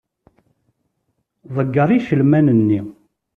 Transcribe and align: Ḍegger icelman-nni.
Ḍegger 1.55 1.89
icelman-nni. 1.91 2.81